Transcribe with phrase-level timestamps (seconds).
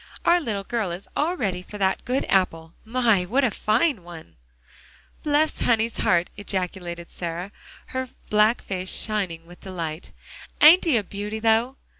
[0.25, 2.73] "Our little girl is all ready for that good apple.
[2.83, 3.23] My!
[3.23, 4.35] what a fine one."
[5.21, 7.51] "Bless honey's heart!" ejaculated Sarah,
[7.89, 10.11] her black face shining with delight.
[10.59, 11.75] "Ain't he a beauty, though?"